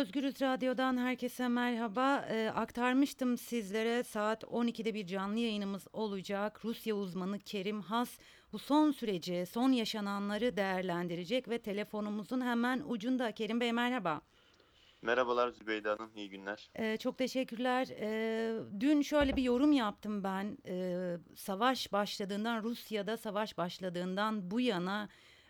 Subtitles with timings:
[0.00, 2.26] Özgürüz Radyo'dan herkese merhaba.
[2.30, 6.64] Ee, aktarmıştım sizlere saat 12'de bir canlı yayınımız olacak.
[6.64, 8.18] Rusya uzmanı Kerim Has
[8.52, 13.32] bu son süreci, son yaşananları değerlendirecek ve telefonumuzun hemen ucunda.
[13.32, 14.20] Kerim Bey merhaba.
[15.02, 16.70] Merhabalar Zübeyde Hanım, iyi günler.
[16.74, 17.88] Ee, çok teşekkürler.
[18.00, 20.58] Ee, dün şöyle bir yorum yaptım ben.
[20.66, 25.08] Ee, savaş başladığından, Rusya'da savaş başladığından bu yana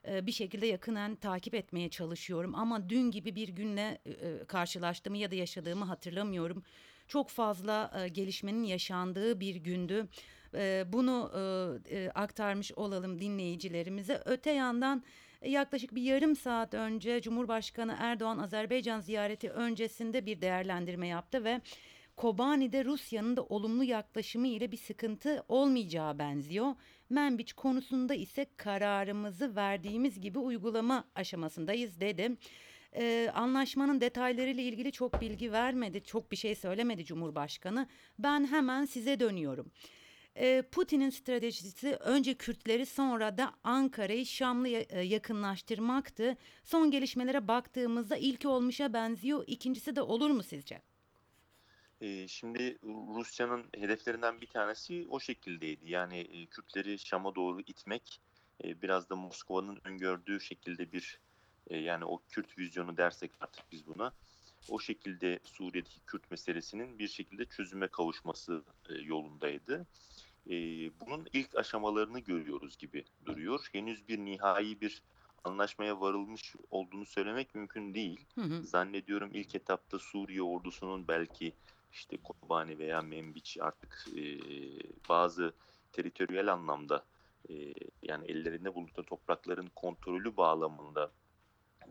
[0.08, 2.54] e, bir şekilde yakından takip etmeye çalışıyorum.
[2.54, 6.62] Ama dün gibi bir günle e, e, karşılaştığımı ya da yaşadığımı hatırlamıyorum.
[7.08, 10.08] Çok fazla gelişmenin yaşandığı bir gündü.
[10.92, 11.30] Bunu
[12.14, 14.22] aktarmış olalım dinleyicilerimize.
[14.24, 15.04] Öte yandan
[15.44, 21.60] yaklaşık bir yarım saat önce Cumhurbaşkanı Erdoğan Azerbaycan ziyareti öncesinde bir değerlendirme yaptı ve
[22.16, 26.74] Kobani'de Rusya'nın da olumlu yaklaşımı ile bir sıkıntı olmayacağı benziyor.
[27.10, 32.36] Menbiç konusunda ise kararımızı verdiğimiz gibi uygulama aşamasındayız dedi.
[32.96, 37.88] Ee, anlaşmanın detaylarıyla ilgili çok bilgi vermedi, çok bir şey söylemedi Cumhurbaşkanı.
[38.18, 39.70] Ben hemen size dönüyorum.
[40.36, 46.36] Ee, Putin'in stratejisi önce Kürtleri sonra da Ankara'yı Şam'la e, yakınlaştırmaktı.
[46.64, 50.89] Son gelişmelere baktığımızda ilki olmuşa benziyor, ikincisi de olur mu sizce?
[52.28, 55.90] Şimdi Rusya'nın hedeflerinden bir tanesi o şekildeydi.
[55.90, 58.20] Yani e, Kürtleri Şam'a doğru itmek,
[58.64, 61.20] e, biraz da Moskova'nın öngördüğü şekilde bir
[61.66, 64.12] e, yani o Kürt vizyonu dersek artık biz buna
[64.68, 68.64] o şekilde Suriye'deki Kürt meselesinin bir şekilde çözüme kavuşması
[69.02, 69.86] yolundaydı.
[71.00, 73.68] Bunun ilk aşamalarını görüyoruz gibi duruyor.
[73.72, 75.02] Henüz bir nihai bir
[75.44, 78.26] anlaşmaya varılmış olduğunu söylemek mümkün değil.
[78.34, 78.62] Hı hı.
[78.62, 81.52] Zannediyorum ilk etapta Suriye ordusunun belki
[81.92, 84.22] işte Kobani veya Membiç artık e,
[85.08, 85.52] bazı
[85.92, 87.04] teritoriyel anlamda
[87.50, 87.54] e,
[88.02, 91.12] yani ellerinde bulundukları toprakların kontrolü bağlamında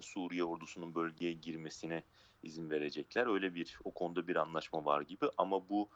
[0.01, 2.03] Suriye ordusunun bölgeye girmesine
[2.43, 3.27] izin verecekler.
[3.27, 5.89] Öyle bir o konuda bir anlaşma var gibi ama bu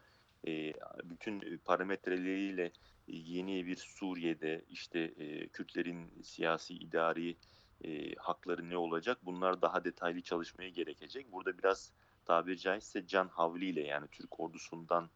[0.47, 0.73] e,
[1.03, 2.71] bütün parametreleriyle
[3.07, 7.37] yeni bir Suriye'de işte e, Kürtlerin siyasi idari
[7.83, 11.31] e, hakları ne olacak bunlar daha detaylı çalışmaya gerekecek.
[11.31, 11.91] Burada biraz
[12.25, 15.09] tabiri caizse can havliyle yani Türk ordusundan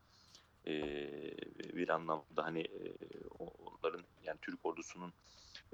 [0.67, 0.73] e,
[1.75, 2.93] bir anlamda hani e,
[3.39, 5.13] onların yani Türk ordusunun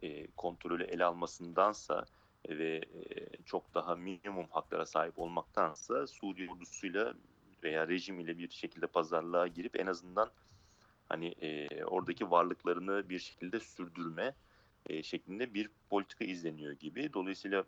[0.01, 2.05] e, kontrolü ele almasındansa
[2.49, 7.13] ve e, çok daha minimum haklara sahip olmaktansa Suriye ordusuyla
[7.63, 10.31] veya rejim ile bir şekilde pazarlığa girip en azından
[11.09, 14.35] hani e, oradaki varlıklarını bir şekilde sürdürme
[14.89, 17.13] e, şeklinde bir politika izleniyor gibi.
[17.13, 17.63] Dolayısıyla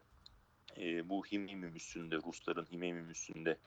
[0.77, 3.57] e, bu Himeyim üssünde, Rusların Himeyim üssünde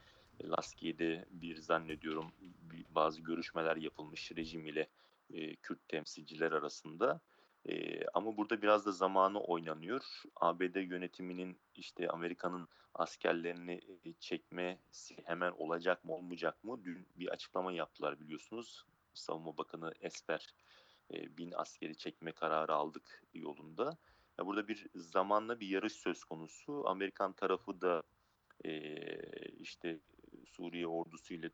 [0.40, 4.88] e, Laskiye'de bir zannediyorum bir, bazı görüşmeler yapılmış rejim ile
[5.30, 7.20] e, Kürt temsilciler arasında.
[7.68, 10.22] E, ama burada biraz da zamanı oynanıyor.
[10.36, 13.80] ABD yönetiminin işte Amerika'nın askerlerini
[14.20, 16.84] çekmesi hemen olacak mı olmayacak mı?
[16.84, 18.84] Dün bir açıklama yaptılar biliyorsunuz.
[19.14, 20.54] Savunma Bakanı Esper
[21.14, 23.96] e, bin askeri çekme kararı aldık yolunda.
[24.46, 26.88] Burada bir zamanla bir yarış söz konusu.
[26.88, 28.02] Amerikan tarafı da
[28.64, 28.70] e,
[29.48, 30.00] işte
[30.46, 31.50] Suriye ordusu ile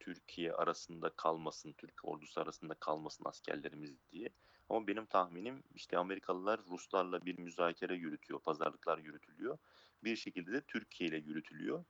[0.00, 4.28] Türkiye arasında kalmasın, Türk ordusu arasında kalmasın askerlerimiz diye.
[4.68, 9.58] Ama benim tahminim işte Amerikalılar Ruslarla bir müzakere yürütüyor, pazarlıklar yürütülüyor.
[10.04, 11.84] Bir şekilde de Türkiye ile yürütülüyor.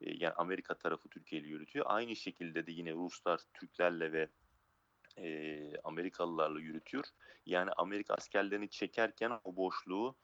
[0.00, 1.86] Yani Amerika tarafı Türkiye ile yürütüyor.
[1.88, 4.28] Aynı şekilde de yine Ruslar Türklerle ve
[5.18, 7.04] e, Amerikalılarla yürütüyor.
[7.46, 10.16] Yani Amerika askerlerini çekerken o boşluğu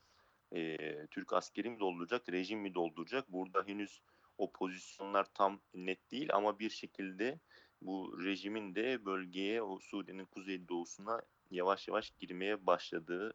[0.51, 0.77] e,
[1.07, 3.31] Türk askeri mi dolduracak, rejim mi dolduracak?
[3.31, 4.01] Burada henüz
[4.37, 7.39] o pozisyonlar tam net değil ama bir şekilde
[7.81, 11.21] bu rejimin de bölgeye, o Suriye'nin kuzeydoğusuna
[11.51, 13.33] yavaş yavaş girmeye başladığı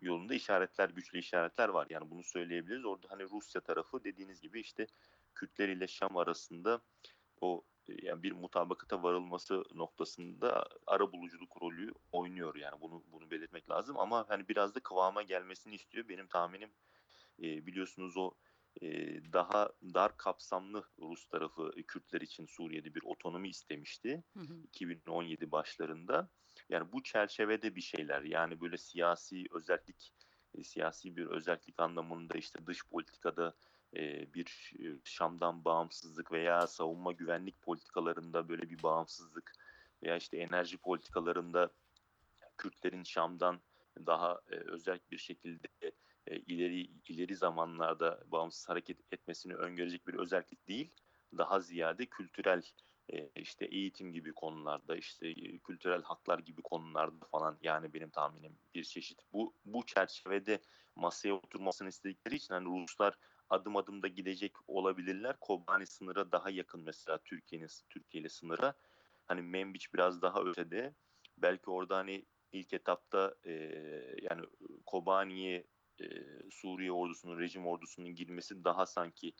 [0.00, 1.86] yolunda işaretler, güçlü işaretler var.
[1.90, 2.84] Yani bunu söyleyebiliriz.
[2.84, 4.86] Orada hani Rusya tarafı dediğiniz gibi işte
[5.34, 6.80] Kürtler ile Şam arasında
[7.40, 7.64] o
[8.02, 12.80] yani bir mutabakata varılması noktasında ara buluculuk rolü oynuyor yani.
[12.80, 16.08] Bunu bunu belirtmek lazım ama hani biraz da kıvama gelmesini istiyor.
[16.08, 16.70] Benim tahminim
[17.42, 18.34] e, biliyorsunuz o
[18.82, 18.88] e,
[19.32, 24.62] daha dar kapsamlı Rus tarafı e, Kürtler için Suriye'de bir otonomi istemişti hı hı.
[24.62, 26.28] 2017 başlarında.
[26.68, 30.12] Yani bu çerçevede bir şeyler yani böyle siyasi özellik
[30.54, 33.54] e, siyasi bir özellik anlamında işte dış politikada
[34.34, 34.74] bir
[35.04, 39.52] Şam'dan bağımsızlık veya savunma güvenlik politikalarında böyle bir bağımsızlık
[40.02, 41.70] veya işte enerji politikalarında
[42.58, 43.60] Kürtlerin Şam'dan
[44.06, 45.68] daha özel bir şekilde
[46.26, 50.90] ileri ileri zamanlarda bağımsız hareket etmesini öngörecek bir özellik değil.
[51.38, 52.62] Daha ziyade kültürel
[53.36, 59.20] işte eğitim gibi konularda işte kültürel haklar gibi konularda falan yani benim tahminim bir çeşit
[59.32, 60.60] bu bu çerçevede
[60.96, 63.18] masaya oturmasını istedikleri için hani Ruslar
[63.50, 65.36] adım adım da gidecek olabilirler.
[65.40, 68.74] Kobani sınıra daha yakın mesela Türkiye'nin Türkiye ile sınıra.
[69.26, 70.94] Hani Membiç biraz daha ötede.
[71.38, 73.52] Belki orada hani ilk etapta e,
[74.22, 74.46] yani
[74.86, 75.66] Kobani'ye
[76.00, 76.06] e,
[76.50, 79.32] Suriye ordusunun, rejim ordusunun girmesi daha sanki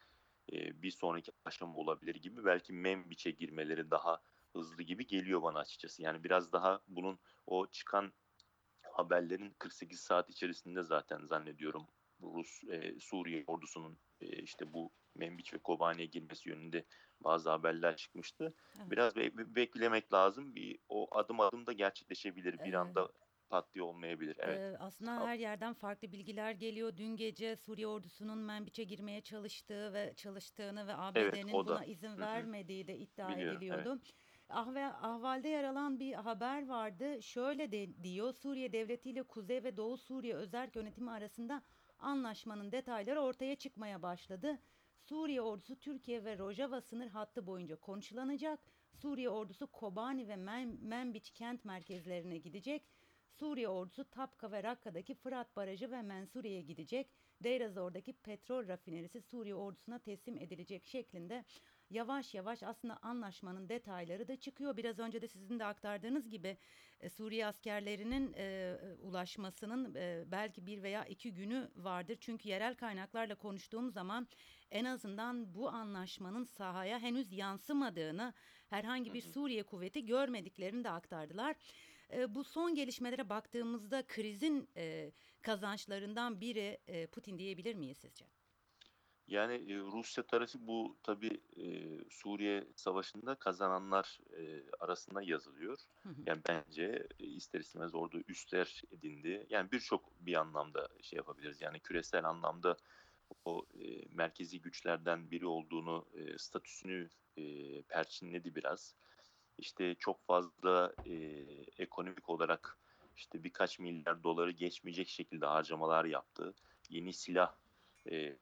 [0.53, 2.45] e, bir sonraki aşama olabilir gibi.
[2.45, 4.23] Belki Membiç'e girmeleri daha
[4.53, 6.03] hızlı gibi geliyor bana açıkçası.
[6.03, 8.13] Yani biraz daha bunun o çıkan
[8.83, 11.87] haberlerin 48 saat içerisinde zaten zannediyorum
[12.23, 16.85] Rus e, Suriye ordusunun e, işte bu Membiç ve Kobani'ye girmesi yönünde
[17.21, 18.55] bazı haberler çıkmıştı.
[18.79, 18.91] Evet.
[18.91, 20.55] Biraz be- beklemek lazım.
[20.55, 22.53] Bir o adım adım da gerçekleşebilir.
[22.59, 22.75] Bir Evet.
[22.75, 23.09] anda
[23.51, 24.37] pat diye olmayabilir.
[24.41, 24.59] Evet.
[24.59, 26.97] Ee, aslında her yerden farklı bilgiler geliyor.
[26.97, 31.53] Dün gece Suriye ordusunun Menbiç'e girmeye çalıştığı ve çalıştığını ve ABD'nin da.
[31.53, 34.01] buna izin vermediği de iddia Biliyorum, ediliyordu.
[34.75, 37.23] Ve ahvalde yer alan bir haber vardı.
[37.23, 38.33] Şöyle de diyor.
[38.33, 41.63] Suriye devleti ile Kuzey ve Doğu Suriye özerk yönetimi arasında
[41.99, 44.59] anlaşmanın detayları ortaya çıkmaya başladı.
[45.09, 48.61] Suriye ordusu Türkiye ve Rojava sınır hattı boyunca konuşlanacak.
[48.95, 52.83] Suriye ordusu Kobani ve Men Menbiç kent merkezlerine gidecek.
[53.33, 57.11] Suriye ordusu Tapka ve Rakka'daki Fırat Barajı ve Mensuriye'ye gidecek.
[57.43, 61.45] Deir ez-Zor'daki petrol rafinerisi Suriye ordusuna teslim edilecek şeklinde
[61.91, 64.77] yavaş yavaş aslında anlaşmanın detayları da çıkıyor.
[64.77, 66.57] Biraz önce de sizin de aktardığınız gibi
[67.01, 72.17] e, Suriye askerlerinin e, ulaşmasının e, belki bir veya iki günü vardır.
[72.21, 74.29] Çünkü yerel kaynaklarla konuştuğum zaman
[74.71, 78.35] en azından bu anlaşmanın sahaya henüz yansımadığını,
[78.71, 81.57] herhangi bir Suriye kuvveti görmediklerini de aktardılar.
[82.13, 85.13] E, bu son gelişmelere baktığımızda krizin e,
[85.43, 88.38] kazançlarından biri e, Putin diyebilir miyiz sizce?
[89.29, 91.65] Yani e, Rusya tarafı bu tabii e,
[92.11, 95.79] Suriye Savaşı'nda kazananlar e, arasında yazılıyor.
[96.03, 96.15] Hı hı.
[96.27, 99.47] Yani bence e, ister istemez orada üstler edindi.
[99.51, 101.61] Yani birçok bir anlamda şey yapabiliriz.
[101.61, 102.77] Yani küresel anlamda
[103.45, 108.95] o e, merkezi güçlerden biri olduğunu, e, statüsünü e, perçinledi biraz.
[109.59, 111.13] İşte çok fazla e,
[111.79, 112.79] ekonomik olarak
[113.17, 116.55] işte birkaç milyar doları geçmeyecek şekilde harcamalar yaptı.
[116.91, 117.55] Yeni silah
[118.13, 118.37] e,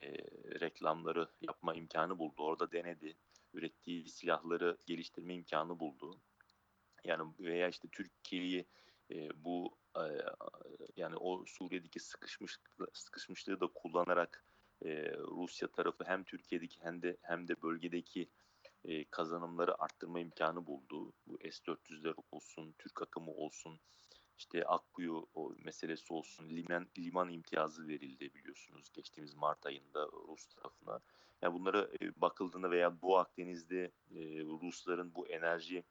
[0.60, 2.42] reklamları yapma imkanı buldu.
[2.42, 3.16] Orada denedi.
[3.52, 6.20] Ürettiği silahları geliştirme imkanı buldu.
[7.04, 8.66] Yani veya işte Türkiye'yi
[9.10, 10.04] e, bu e,
[10.96, 12.58] yani o Suriye'deki sıkışmış
[12.92, 14.44] sıkışmışlığı da kullanarak
[14.84, 18.28] e, Rusya tarafı hem Türkiye'deki hem de hem de bölgedeki
[18.84, 21.12] e, kazanımları arttırma imkanı buldu.
[21.26, 23.80] Bu S-400'ler olsun, Türk akımı olsun,
[24.38, 31.00] işte Akkuyu o meselesi olsun, liman, liman imtiyazı verildi biliyorsunuz geçtiğimiz Mart ayında Rus tarafına.
[31.42, 35.84] Yani bunlara e, bakıldığında veya Doğu Akdeniz'de e, Rusların bu enerji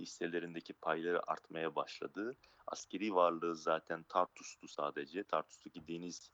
[0.00, 2.36] hisselerindeki payları artmaya başladı.
[2.66, 5.24] Askeri varlığı zaten Tartus'tu sadece.
[5.24, 6.30] Tartus'taki deniz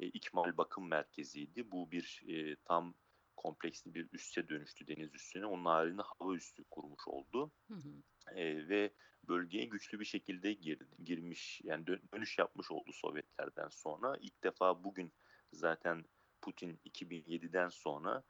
[0.00, 1.70] e, ikmal bakım merkeziydi.
[1.70, 2.22] Bu bir
[2.64, 2.94] tam
[3.38, 5.46] kompleksli bir üsse dönüştü deniz üssüne.
[5.46, 7.50] Onun haricinde hava üssü kurmuş oldu.
[7.68, 8.38] Hı hı.
[8.40, 8.90] E, ve
[9.28, 14.16] bölgeye güçlü bir şekilde gir, girmiş yani dön, dönüş yapmış oldu Sovyetlerden sonra.
[14.20, 15.12] İlk defa bugün
[15.52, 16.04] zaten
[16.40, 18.22] Putin 2007'den sonra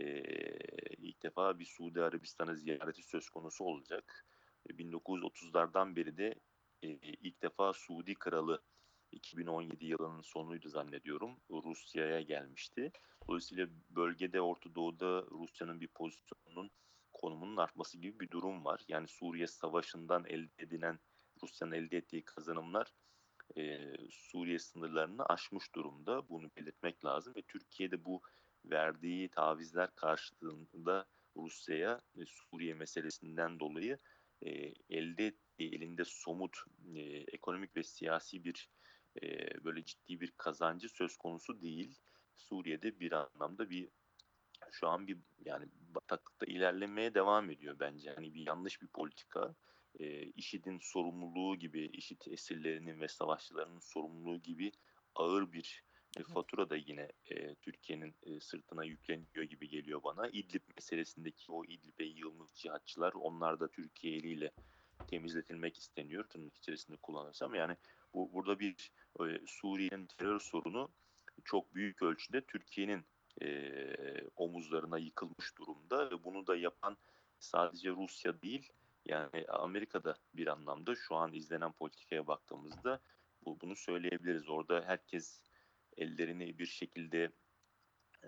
[0.00, 0.22] e,
[0.96, 4.26] ilk defa bir Suudi Arabistan'a ziyareti söz konusu olacak.
[4.70, 6.34] E, 1930'lardan beri de
[6.82, 8.62] e, ilk defa Suudi Kralı
[9.12, 11.40] 2017 yılının sonuydu zannediyorum.
[11.50, 12.92] Rusya'ya gelmişti.
[13.28, 16.70] Dolayısıyla bölgede Orta Doğu'da Rusya'nın bir pozisyonunun
[17.12, 18.80] konumunun artması gibi bir durum var.
[18.88, 20.98] Yani Suriye Savaşı'ndan elde edilen
[21.42, 22.92] Rusya'nın elde ettiği kazanımlar
[23.56, 26.28] e, Suriye sınırlarını aşmış durumda.
[26.28, 28.22] Bunu belirtmek lazım ve Türkiye'de bu
[28.64, 33.98] verdiği tavizler karşılığında Rusya'ya e, Suriye meselesinden dolayı
[34.42, 34.50] e,
[34.90, 36.56] elde ettiği elinde somut
[36.94, 37.00] e,
[37.32, 38.68] ekonomik ve siyasi bir
[39.22, 41.98] e, böyle ciddi bir kazancı söz konusu değil.
[42.36, 43.88] Suriye'de bir anlamda bir
[44.70, 48.10] şu an bir yani bataklıkta ilerlemeye devam ediyor bence.
[48.14, 49.54] Hani bir yanlış bir politika.
[50.00, 54.72] E, IŞİD'in sorumluluğu gibi, IŞİD esirlerinin ve savaşçılarının sorumluluğu gibi
[55.14, 55.84] ağır bir
[56.16, 60.28] e, fatura da yine e, Türkiye'nin e, sırtına yükleniyor gibi geliyor bana.
[60.28, 64.50] İdlib meselesindeki o İdlib'e yığılmış cihatçılar onlar da Türkiye eliyle
[65.06, 67.54] temizletilmek isteniyor tırnak içerisinde kullanırsam.
[67.54, 67.76] Yani
[68.14, 70.88] bu burada bir e, Suriye'nin terör sorunu
[71.44, 73.04] çok büyük ölçüde Türkiye'nin
[73.42, 73.74] e,
[74.36, 76.96] omuzlarına yıkılmış durumda ve bunu da yapan
[77.38, 78.72] sadece Rusya değil
[79.06, 83.00] yani Amerika'da bir anlamda şu an izlenen politikaya baktığımızda
[83.44, 84.48] bu, bunu söyleyebiliriz.
[84.48, 85.40] Orada herkes
[85.96, 87.32] ellerini bir şekilde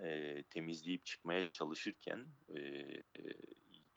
[0.02, 3.02] e, temizleyip çıkmaya çalışırken e, e,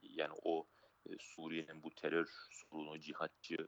[0.02, 0.68] yani o
[1.10, 3.68] e, Suriye'nin bu terör sorunu, cihatçı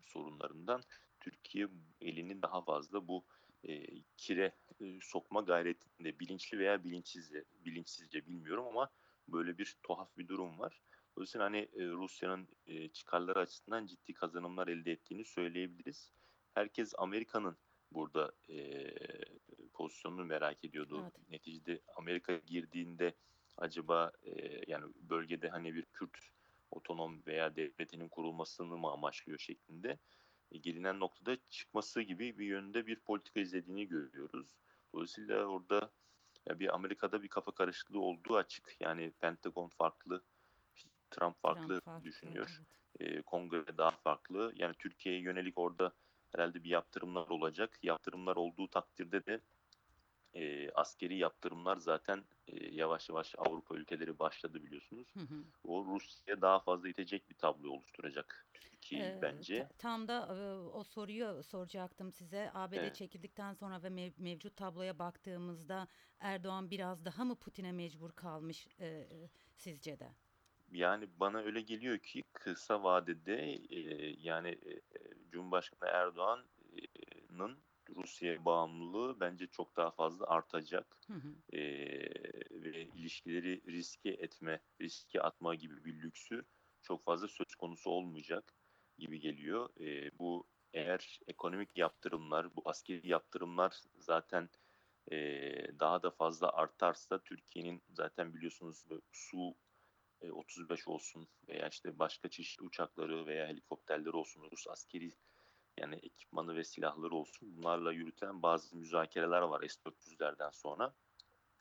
[0.00, 0.82] sorunlarından
[1.24, 1.68] Türkiye
[2.00, 3.24] elini daha fazla bu
[3.68, 8.90] e, kire e, sokma gayretinde bilinçli veya bilinçsizce, bilinçsizce bilmiyorum ama
[9.28, 10.80] böyle bir tuhaf bir durum var.
[11.16, 16.12] Dolayısıyla hani e, Rusya'nın e, çıkarları açısından ciddi kazanımlar elde ettiğini söyleyebiliriz.
[16.54, 17.56] Herkes Amerika'nın
[17.92, 18.90] burada e,
[19.72, 21.00] pozisyonunu merak ediyordu.
[21.02, 21.30] Evet.
[21.30, 23.14] Neticede Amerika girdiğinde
[23.56, 26.16] acaba e, yani bölgede hani bir Kürt
[26.70, 29.98] otonom veya devletinin kurulmasını mı amaçlıyor şeklinde
[30.50, 34.56] gelinen noktada çıkması gibi bir yönde bir politika izlediğini görüyoruz.
[34.92, 35.90] Dolayısıyla orada
[36.48, 38.76] ya bir Amerika'da bir kafa karışıklığı olduğu açık.
[38.80, 40.24] Yani Pentagon farklı,
[40.76, 42.60] işte Trump farklı Trump farklı, düşünüyor.
[43.00, 43.18] evet.
[43.18, 44.52] E, Kongre daha farklı.
[44.56, 45.92] Yani Türkiye'ye yönelik orada
[46.32, 47.78] herhalde bir yaptırımlar olacak.
[47.82, 49.40] Yaptırımlar olduğu takdirde de
[50.34, 55.14] e, askeri yaptırımlar zaten e, yavaş yavaş Avrupa ülkeleri başladı biliyorsunuz.
[55.14, 55.44] Hı hı.
[55.64, 59.54] O Rusya'ya daha fazla itecek bir tablo oluşturacak Türkiye Ee, bence.
[59.58, 62.50] ta- tam da e, o soruyu soracaktım size.
[62.54, 62.94] ABD Evet.
[62.94, 65.88] çekildikten sonra ve mev- mevcut tabloya baktığımızda
[66.20, 69.08] Erdoğan biraz daha mı Putin'e mecbur kalmış e,
[69.56, 70.16] sizce de?
[70.70, 73.78] Yani bana öyle geliyor ki kısa vadede e,
[74.20, 74.80] yani e,
[75.30, 81.00] Cumhurbaşkanı Erdoğan'ın Rusya'ya bağımlılığı bence çok daha fazla artacak.
[81.06, 81.56] Hı hı.
[81.56, 81.60] E,
[82.50, 86.44] ve ilişkileri riske etme, riske atma gibi bir lüksü
[86.82, 88.54] çok fazla söz konusu olmayacak
[88.98, 89.68] gibi geliyor.
[89.80, 94.48] E, bu eğer ekonomik yaptırımlar, bu askeri yaptırımlar zaten
[95.12, 95.18] e,
[95.80, 99.56] daha da fazla artarsa Türkiye'nin zaten biliyorsunuz su
[100.22, 105.12] e, 35 olsun veya işte başka çeşitli uçakları veya helikopterleri olsun Rus askeri
[105.78, 110.94] yani ekipmanı ve silahları olsun bunlarla yürütülen bazı müzakereler var S-400'lerden sonra.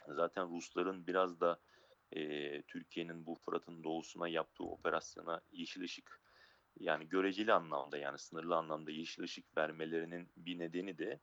[0.08, 1.60] Zaten Rusların biraz da
[2.12, 6.22] e, Türkiye'nin bu Fırat'ın doğusuna yaptığı operasyona yeşil ışık
[6.80, 11.20] yani göreceli anlamda yani sınırlı anlamda yeşil ışık vermelerinin bir nedeni de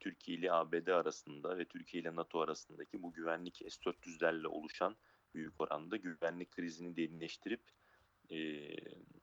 [0.00, 4.96] Türkiye ile ABD arasında ve Türkiye ile NATO arasındaki bu güvenlik S-400'lerle oluşan
[5.34, 7.62] büyük oranda güvenlik krizini derinleştirip
[8.30, 8.68] e,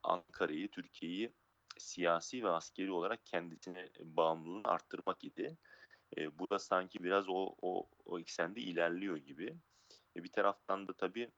[0.03, 1.33] Ankara'yı, Türkiye'yi
[1.77, 5.57] siyasi ve askeri olarak kendisine bağımlılığını arttırmak idi.
[6.17, 9.55] E, bu da sanki biraz o, o, o eksende ilerliyor gibi.
[10.17, 11.31] E, bir taraftan da tabii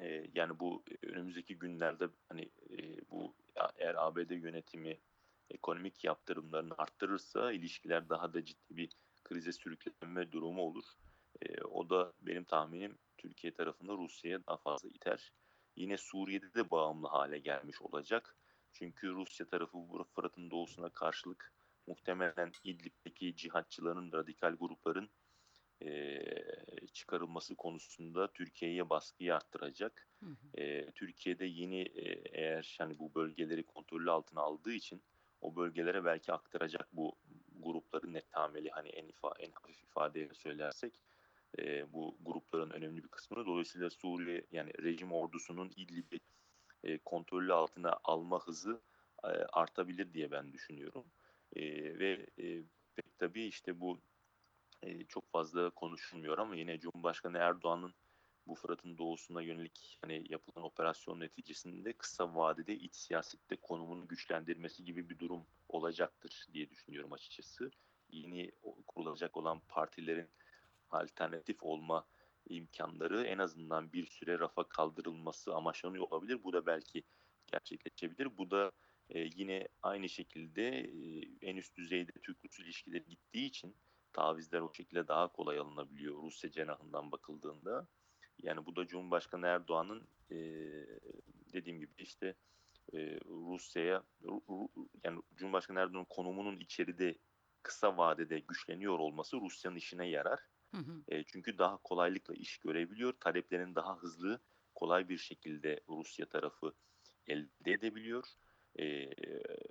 [0.00, 3.34] e, yani bu önümüzdeki günlerde hani e, bu
[3.76, 4.98] eğer ABD yönetimi
[5.50, 8.90] ekonomik yaptırımlarını arttırırsa ilişkiler daha da ciddi bir
[9.24, 10.84] krize sürüklenme durumu olur.
[11.42, 15.32] E, o da benim tahminim Türkiye tarafında Rusya'ya daha fazla iter.
[15.76, 18.36] Yine Suriye'de de bağımlı hale gelmiş olacak.
[18.74, 21.52] Çünkü Rusya tarafı bu Fırat'ın doğusuna karşılık
[21.86, 25.10] muhtemelen İdlib'deki cihatçıların, radikal grupların
[25.82, 26.20] e,
[26.92, 30.08] çıkarılması konusunda Türkiye'ye baskıyı arttıracak.
[30.20, 30.60] Hı hı.
[30.60, 35.02] E, Türkiye'de yeni e, eğer hani bu bölgeleri kontrolü altına aldığı için
[35.40, 37.16] o bölgelere belki aktaracak bu
[37.62, 41.00] grupların net tameli hani en, ifa, en hafif ifadeyle söylersek
[41.58, 46.20] e, bu grupların önemli bir kısmını dolayısıyla Suriye yani rejim ordusunun İdlib'i
[46.84, 48.80] e, kontrolü altına alma hızı
[49.52, 51.04] artabilir diye ben düşünüyorum.
[51.56, 52.62] Ve e,
[53.18, 54.00] tabii işte bu
[55.08, 57.94] çok fazla konuşulmuyor ama yine Cumhurbaşkanı Erdoğan'ın
[58.46, 65.10] bu Fırat'ın doğusuna yönelik hani yapılan operasyon neticesinde kısa vadede iç siyasette konumunu güçlendirmesi gibi
[65.10, 67.70] bir durum olacaktır diye düşünüyorum açıkçası.
[68.10, 68.52] Yeni
[68.86, 70.28] kurulacak olan partilerin
[70.90, 72.06] alternatif olma
[72.48, 76.44] imkanları en azından bir süre rafa kaldırılması amaçlanıyor olabilir.
[76.44, 77.02] Bu da belki
[77.46, 78.38] gerçekleşebilir.
[78.38, 78.72] Bu da
[79.08, 83.76] e, yine aynı şekilde e, en üst düzeyde Türk-Rus ilişkileri gittiği için
[84.12, 87.88] tavizler o şekilde daha kolay alınabiliyor Rusya cenahından bakıldığında.
[88.42, 90.36] Yani bu da Cumhurbaşkanı Erdoğan'ın e,
[91.52, 92.34] dediğim gibi işte
[92.92, 94.02] e, Rusya'ya
[95.04, 97.18] yani Cumhurbaşkanı Erdoğan'ın konumunun içeride
[97.62, 100.40] kısa vadede güçleniyor olması Rusya'nın işine yarar.
[101.08, 103.12] E, çünkü daha kolaylıkla iş görebiliyor.
[103.20, 104.40] Taleplerin daha hızlı,
[104.74, 106.72] kolay bir şekilde Rusya tarafı
[107.26, 108.24] elde edebiliyor.
[108.78, 109.10] E,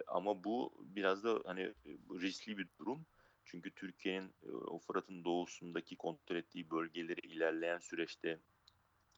[0.08, 1.74] ama bu biraz da hani
[2.22, 3.06] riskli bir durum.
[3.46, 4.34] Çünkü Türkiye'nin
[4.68, 8.40] o Fırat'ın doğusundaki kontrol ettiği bölgeleri ilerleyen süreçte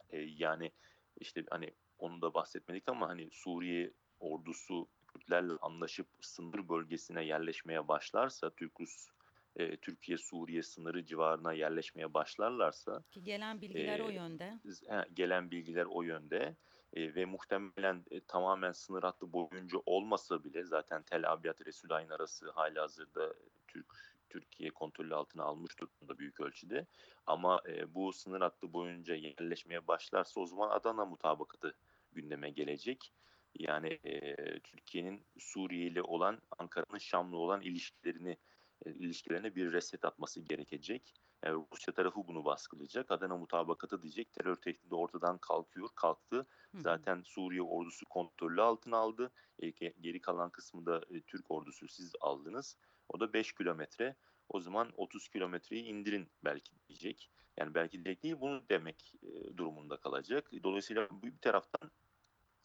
[0.10, 0.72] e, yani
[1.20, 8.50] işte hani onu da bahsetmedik ama hani Suriye ordusu Kürtlerle anlaşıp sınır bölgesine yerleşmeye başlarsa
[8.50, 9.08] Türk-Rus
[9.56, 14.60] e, Türkiye-Suriye sınırı civarına yerleşmeye başlarlarsa Ki gelen bilgiler o e, yönde.
[14.88, 16.56] he, gelen bilgiler o yönde
[16.94, 22.52] e, ve muhtemelen e, tamamen sınır hattı boyunca olmasa bile zaten Tel Abyad Resulayn arası
[22.52, 23.34] hala hazırda
[23.68, 26.86] Türk Türkiye kontrolü altına almış durumda büyük ölçüde.
[27.28, 31.76] Ama e, bu sınır hattı boyunca yerleşmeye başlarsa o zaman Adana mutabakatı
[32.12, 33.12] gündeme gelecek.
[33.60, 38.38] Yani e, Türkiye'nin Suriye ile olan, Ankara'nın Şam'la olan ilişkilerini
[38.86, 41.13] ilişkilerine bir reset atması gerekecek.
[41.44, 43.12] Yani Rusya tarafı bunu baskılayacak.
[43.12, 44.34] Adana Mutabakatı diyecek.
[44.34, 46.36] Terör tehdidi ortadan kalkıyor, kalktı.
[46.72, 46.82] Hı hı.
[46.82, 49.32] Zaten Suriye ordusu kontrolü altına aldı.
[49.60, 52.77] E, ge- geri kalan kısmı da e, Türk ordusu siz aldınız.
[53.10, 54.15] O da 5 kilometre.
[54.50, 57.32] O zaman 30 kilometreyi indirin belki diyecek.
[57.58, 60.51] Yani belki de değil bunu demek e, durumunda kalacak.
[60.63, 61.91] Dolayısıyla bu bir taraftan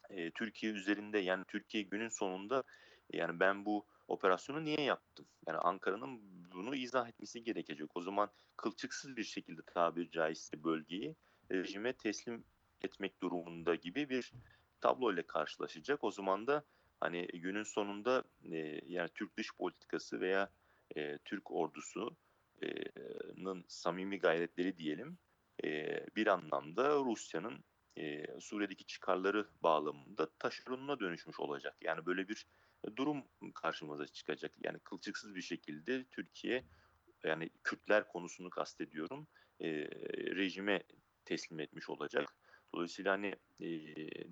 [0.09, 2.63] e, Türkiye üzerinde yani Türkiye günün sonunda
[3.13, 5.25] yani ben bu operasyonu niye yaptım?
[5.47, 6.21] Yani Ankara'nın
[6.53, 7.97] bunu izah etmesi gerekecek.
[7.97, 11.15] O zaman kılçıksız bir şekilde tabiri caizse bölgeyi
[11.51, 12.43] rejime teslim
[12.81, 14.31] etmek durumunda gibi bir
[14.81, 16.03] tablo ile karşılaşacak.
[16.03, 16.63] O zaman da
[16.99, 20.49] hani günün sonunda e, yani Türk dış politikası veya
[20.95, 22.17] e, Türk ordusunun
[23.67, 25.17] samimi gayretleri diyelim
[25.63, 27.63] e, bir anlamda Rusya'nın
[27.97, 31.75] e, Suriye'deki çıkarları bağlamında taşeronuna dönüşmüş olacak.
[31.81, 32.47] Yani böyle bir
[32.95, 34.51] durum karşımıza çıkacak.
[34.63, 36.65] Yani kılçıksız bir şekilde Türkiye
[37.23, 39.27] yani Kürtler konusunu kastediyorum
[39.59, 39.69] e,
[40.35, 40.83] rejime
[41.25, 42.35] teslim etmiş olacak.
[42.73, 43.69] Dolayısıyla hani e,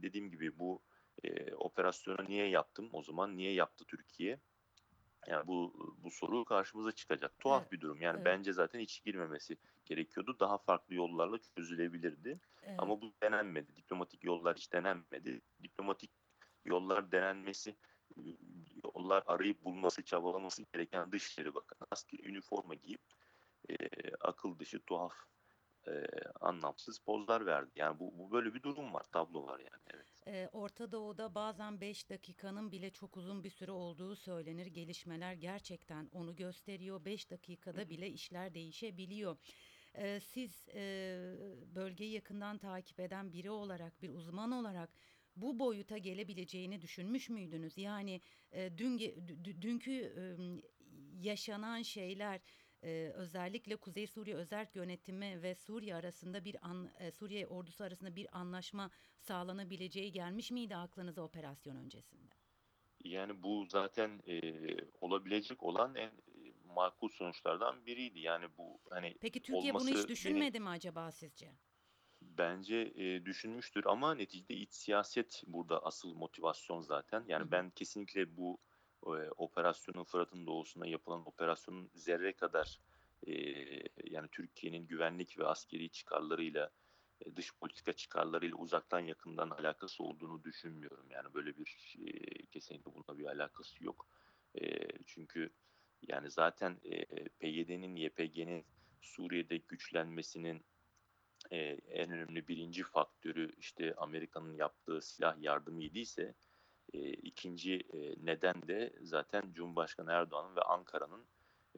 [0.02, 0.82] dediğim gibi bu
[1.24, 2.90] e, operasyonu niye yaptım?
[2.94, 4.40] O zaman niye yaptı Türkiye?
[5.30, 7.40] Yani bu bu soru karşımıza çıkacak.
[7.40, 8.02] Tuhaf Evet, bir durum.
[8.02, 8.26] Yani evet.
[8.26, 10.38] bence zaten hiç girmemesi gerekiyordu.
[10.40, 12.40] Daha farklı yollarla çözülebilirdi.
[12.64, 12.76] Evet.
[12.78, 13.76] Ama bu denenmedi.
[13.76, 15.42] Diplomatik yollar hiç denenmedi.
[15.64, 16.12] Diplomatik
[16.66, 17.76] yollar denenmesi,
[18.84, 23.02] yollar arayıp bulması, çabalaması gereken Dışişleri Bakanı askeri üniforma giyip
[23.70, 23.76] e,
[24.22, 25.14] akıl dışı, tuhaf,
[25.90, 26.06] e,
[26.42, 27.72] anlamsız pozlar verdi.
[27.76, 29.84] Yani bu, bu böyle bir durum var, tablo var yani.
[29.94, 30.06] Evet.
[30.28, 34.66] Ee, Orta Doğu'da bazen 5 dakikanın bile çok uzun bir süre olduğu söylenir.
[34.66, 37.06] Gelişmeler gerçekten onu gösteriyor.
[37.06, 39.38] 5 dakikada bile işler değişebiliyor.
[39.96, 40.82] Ee, siz e,
[41.76, 44.90] bölgeyi yakından takip eden biri olarak, bir uzman olarak
[45.36, 47.78] bu boyuta gelebileceğini düşünmüş müydünüz?
[47.78, 49.00] Yani e, dün
[49.62, 50.22] dünkü e,
[51.20, 52.42] yaşanan şeyler
[52.84, 58.16] e, özellikle Kuzey Suriye Özerk Yönetimi ve Suriye arasında bir an, e, Suriye ordusu arasında
[58.16, 62.36] bir anlaşma sağlanabileceği gelmiş miydi aklınıza operasyon öncesinde?
[63.04, 64.42] Yani bu zaten e,
[65.02, 68.20] olabilecek olan en e, makul sonuçlardan biriydi.
[68.20, 71.58] Yani bu hani Peki Türkiye bunu hiç beni düşünmedi mi acaba sizce?
[72.22, 77.26] bence e, düşünmüştür ama neticede iç siyaset burada asıl motivasyon zaten.
[77.28, 77.52] Yani hı.
[77.52, 78.62] ben kesinlikle bu
[79.06, 82.80] e, operasyonun Fırat'ın doğusuna yapılan operasyonun zerre kadar
[83.28, 83.34] e,
[84.04, 86.70] yani Türkiye'nin güvenlik ve askeri çıkarlarıyla
[87.22, 91.06] e, dış politika çıkarlarıyla uzaktan yakından alakası olduğunu düşünmüyorum.
[91.10, 94.08] Yani böyle bir e, kesinlikle bununla bir alakası yok.
[94.62, 95.50] E, çünkü
[96.02, 98.66] yani zaten e, PYD'nin, YPG'nin
[99.02, 100.66] Suriye'de güçlenmesinin
[101.52, 101.58] e,
[101.90, 106.36] en önemli birinci faktörü işte Amerika'nın yaptığı silah yardımı idiyse
[106.94, 111.26] e, ikinci e, neden de zaten Cumhurbaşkanı Erdoğan'ın ve Ankara'nın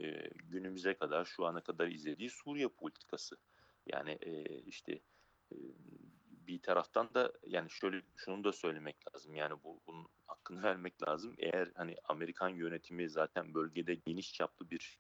[0.02, 3.38] e, günümüze kadar şu ana kadar izlediği Suriye politikası.
[3.86, 4.94] Yani e, işte
[5.52, 5.58] e,
[6.48, 9.36] bir taraftan da yani şöyle şunu da söylemek lazım.
[9.36, 11.36] Yani bu bunun hakkını vermek lazım.
[11.38, 15.00] Eğer hani Amerikan yönetimi zaten bölgede geniş çaplı bir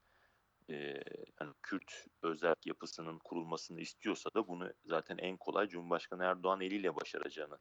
[0.69, 1.04] e,
[1.36, 7.58] hani Kürt özel yapısının kurulmasını istiyorsa da bunu zaten en kolay Cumhurbaşkanı Erdoğan eliyle başaracağını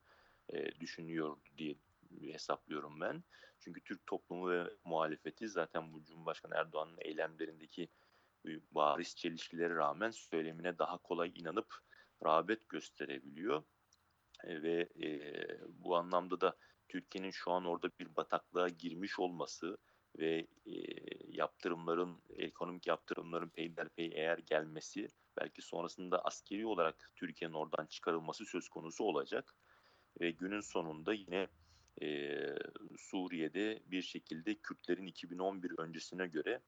[0.52, 1.74] e, düşünüyor diye
[2.32, 3.24] hesaplıyorum ben.
[3.60, 7.88] Çünkü Türk toplumu ve muhalefeti zaten bu Cumhurbaşkanı Erdoğan'ın eylemlerindeki
[8.70, 11.74] bariz çelişkilere rağmen söylemine daha kolay inanıp
[12.24, 13.62] rağbet gösterebiliyor.
[14.44, 15.08] E, ve e,
[15.68, 16.56] bu anlamda da
[16.88, 19.78] Türkiye'nin şu an orada bir bataklığa girmiş olması
[20.18, 20.74] ve e,
[21.28, 25.08] yaptırımların, ekonomik yaptırımların peyderpey eğer gelmesi
[25.40, 29.54] belki sonrasında askeri olarak Türkiye'nin oradan çıkarılması söz konusu olacak.
[30.20, 31.48] Ve günün sonunda yine
[32.02, 32.38] e,
[32.98, 36.60] Suriye'de bir şekilde Kürtlerin 2011 öncesine göre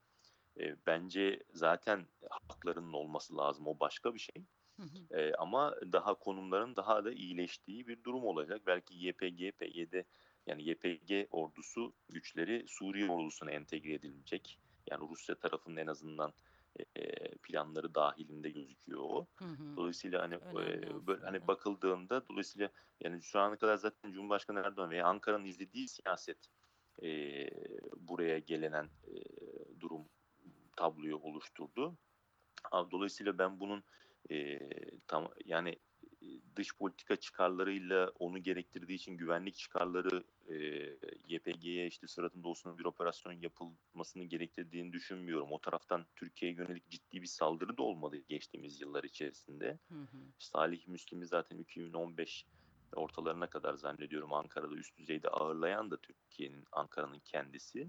[0.61, 3.67] e, bence zaten haklarının olması lazım.
[3.67, 4.45] O başka bir şey.
[4.77, 5.19] Hı hı.
[5.19, 8.63] E, ama daha konumların daha da iyileştiği bir durum olacak.
[8.67, 10.05] Belki YPG, PYD
[10.47, 14.59] yani YPG ordusu güçleri Suriye ordusuna entegre edilecek.
[14.91, 16.33] Yani Rusya tarafının en azından
[16.97, 19.27] e, planları dahilinde gözüküyor o.
[19.37, 19.77] Hı hı.
[19.77, 22.69] Dolayısıyla hani Önemli e, böyle hani bakıldığında dolayısıyla
[23.01, 26.39] yani şu ana kadar zaten Cumhurbaşkanı Erdoğan veya Ankara'nın izlediği siyaset
[27.03, 27.09] e,
[27.97, 29.15] buraya gelenen e,
[29.81, 30.09] durum
[30.77, 31.97] tabloyu oluşturdu.
[32.73, 33.85] Dolayısıyla ben bunun
[34.31, 34.59] e,
[35.07, 35.79] tam yani
[36.57, 40.57] dış politika çıkarlarıyla onu gerektirdiği için güvenlik çıkarları e,
[41.29, 45.53] YPG'ye işte Sırat'ın doğusuna bir operasyon yapılmasını gerektirdiğini düşünmüyorum.
[45.53, 49.79] O taraftan Türkiye'ye yönelik ciddi bir saldırı da olmadı geçtiğimiz yıllar içerisinde.
[49.89, 50.19] Hı hı.
[50.39, 52.47] Salih Müslim'i zaten 2015
[52.97, 57.89] ortalarına kadar zannediyorum Ankara'da üst düzeyde ağırlayan da Türkiye'nin Ankara'nın kendisi.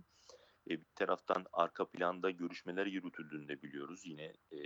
[0.68, 4.58] E, bir taraftan arka planda görüşmeler yürütüldüğünü de biliyoruz yine e,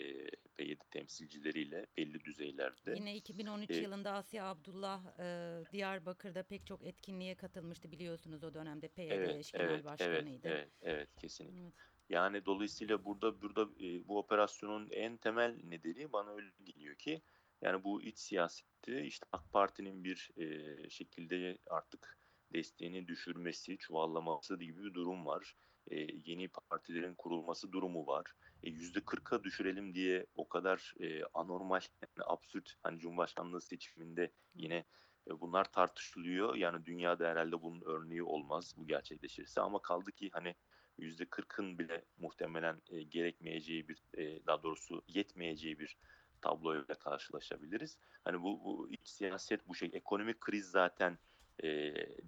[0.57, 2.93] PYD temsilcileriyle belli düzeylerde.
[2.95, 8.87] Yine 2013 E, yılında Asya Abdullah e, Diyarbakır'da pek çok etkinliğe katılmıştı biliyorsunuz o dönemde
[8.87, 10.47] PYD Evet, eş genel evet, evet, başkanıydı.
[10.47, 11.61] evet, evet, kesinlikle.
[11.63, 11.73] Evet.
[12.09, 17.21] Yani dolayısıyla burada burada e, bu operasyonun en temel nedeni bana öyle geliyor ki
[17.61, 22.17] yani bu iç siyasette işte AK Parti'nin bir e, şekilde artık
[22.53, 25.55] desteğini düşürmesi, çuvallaması gibi bir durum var.
[25.91, 28.25] E, yeni partilerin kurulması durumu var.
[28.63, 34.85] E, yüzde 40'a düşürelim diye o kadar e, anormal, yani absürt hani Cumhurbaşkanlığı seçiminde yine
[35.27, 36.55] e, bunlar tartışılıyor.
[36.55, 40.55] Yani dünyada herhalde bunun örneği olmaz bu gerçekleşirse ama kaldı ki hani
[40.99, 45.97] %40'ın bile muhtemelen e, gerekmeyeceği bir e, daha doğrusu yetmeyeceği bir
[46.41, 47.97] tabloyla karşılaşabiliriz.
[48.23, 51.17] Hani bu, bu iç siyaset bu şey ekonomik kriz zaten
[51.63, 51.67] e,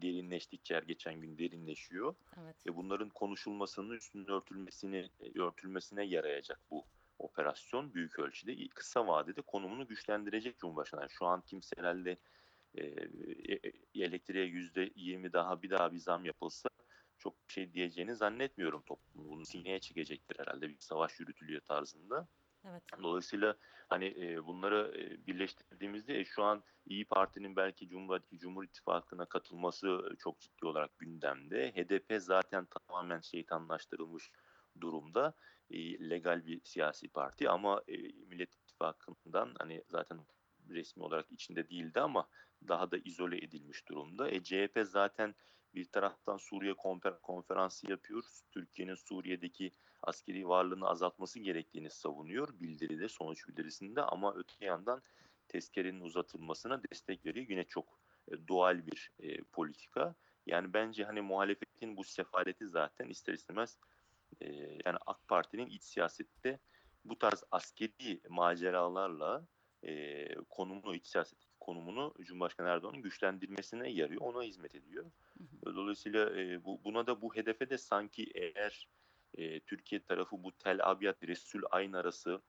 [0.02, 2.16] derinleştikçe her geçen gün derinleşiyor.
[2.42, 2.56] Evet.
[2.68, 6.86] E, bunların konuşulmasının üstünün örtülmesini örtülmesine yarayacak bu
[7.20, 11.02] operasyon büyük ölçüde kısa vadede konumunu güçlendirecek Cumhurbaşkanı.
[11.02, 12.18] Yani şu an kimse herhalde
[12.76, 13.60] e, e,
[13.96, 16.70] elektriğe yüzde yirmi daha bir daha bir zam yapılsa
[17.18, 19.30] çok şey diyeceğini zannetmiyorum toplum.
[19.30, 22.28] Bunu sineye çekecektir herhalde bir savaş yürütülüyor tarzında.
[22.66, 22.84] Evet.
[23.04, 23.56] Dolayısıyla
[23.90, 30.16] hani e, bunları e, birleştirdiğimizde e, şu an İyi Parti'nin belki Cumhur, Cumhur İttifakı'na katılması
[30.20, 31.72] çok ciddi olarak gündemde.
[31.72, 34.32] HDP zaten tamamen şeytanlaştırılmış
[34.82, 35.34] durumda.
[35.72, 40.20] E, legal bir siyasi parti ama e, Millet İttifakı'ndan hani zaten
[40.70, 42.28] resmi olarak içinde değildi ama
[42.68, 44.30] daha da izole edilmiş durumda.
[44.30, 45.36] E, CHP zaten
[45.76, 48.24] bir taraftan Suriye konfer konferansı yapıyor.
[48.52, 55.02] Türkiye'nin Suriye'deki askeri varlığını azaltması gerektiğini savunuyor bildiride, sonuç bildirisinde ama öte yandan
[55.48, 57.46] tezkerenin uzatılmasına destek veriyor.
[57.50, 58.00] Yine çok
[58.32, 60.16] e, doğal bir e, politika.
[60.46, 63.78] Yani bence hani muhalefetin bu sefaleti zaten ister istemez
[64.42, 64.48] e,
[64.86, 66.60] yani AK Parti'nin iç siyasette
[67.06, 69.48] bu tarz askeri maceralarla
[69.84, 74.22] e, konumunu, iç siyaset konumunu Cumhurbaşkanı Erdoğan'ın güçlendirmesine yarıyor.
[74.22, 75.06] Ona hizmet ediyor.
[75.66, 78.88] Dolayısıyla e, bu, buna da bu hedefe de sanki eğer
[79.38, 82.42] e, Türkiye tarafı bu Tel Abyad Resul Ayn arası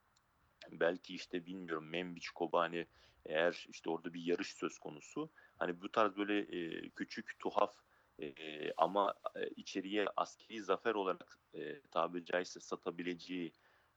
[0.72, 2.87] belki işte bilmiyorum Membiç Kobani
[3.26, 7.74] eğer işte orada bir yarış söz konusu hani bu tarz böyle e, küçük tuhaf
[8.18, 8.33] e,
[8.76, 13.52] ama e, içeriye askeri zafer olarak e, tabiri caizse satabileceği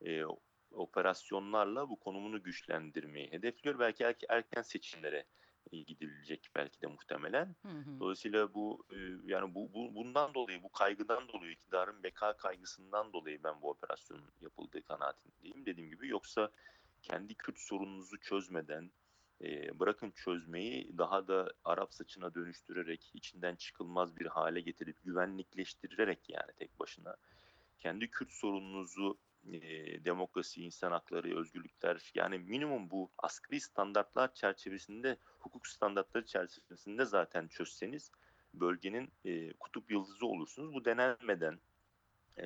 [0.06, 0.24] e,
[0.74, 3.80] operasyonlarla bu konumunu güçlendirmeyi hedefliyor.
[3.80, 5.26] Belki erken, seçimlere
[5.72, 7.56] e, gidilecek belki de muhtemelen.
[7.62, 8.00] Hı hı.
[8.00, 13.44] Dolayısıyla bu e, yani bu, bu bundan dolayı bu kaygıdan dolayı iktidarın beka kaygısından dolayı
[13.44, 15.66] ben bu operasyonun yapıldığı kanaatindeyim.
[15.66, 16.52] Dediğim gibi yoksa
[17.02, 18.92] kendi Kürt sorununuzu çözmeden
[19.42, 26.52] e, bırakın çözmeyi daha da Arap saçına dönüştürerek içinden çıkılmaz bir hale getirip güvenlikleştirerek yani
[26.58, 27.16] tek başına
[27.80, 29.18] kendi Kürt sorununuzu
[30.06, 38.12] demokrasi, insan hakları, özgürlükler yani minimum bu asgari standartlar çerçevesinde, hukuk standartları çerçevesinde zaten çözseniz
[38.54, 39.12] bölgenin
[39.60, 40.74] kutup yıldızı olursunuz.
[40.74, 41.60] Bu denenmeden